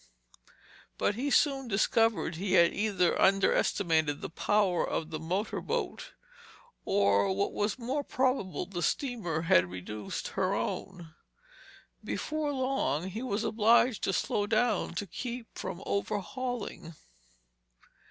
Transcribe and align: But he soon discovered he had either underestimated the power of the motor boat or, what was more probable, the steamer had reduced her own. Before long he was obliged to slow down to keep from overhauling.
But 0.97 1.13
he 1.13 1.29
soon 1.29 1.67
discovered 1.67 2.33
he 2.33 2.53
had 2.53 2.73
either 2.73 3.21
underestimated 3.21 4.19
the 4.19 4.31
power 4.31 4.83
of 4.83 5.11
the 5.11 5.19
motor 5.19 5.61
boat 5.61 6.13
or, 6.85 7.31
what 7.35 7.53
was 7.53 7.77
more 7.77 8.03
probable, 8.03 8.65
the 8.65 8.81
steamer 8.81 9.41
had 9.43 9.69
reduced 9.69 10.29
her 10.29 10.55
own. 10.55 11.13
Before 12.03 12.51
long 12.51 13.09
he 13.09 13.21
was 13.21 13.43
obliged 13.43 14.01
to 14.05 14.11
slow 14.11 14.47
down 14.47 14.95
to 14.95 15.05
keep 15.05 15.45
from 15.55 15.83
overhauling. 15.85 16.95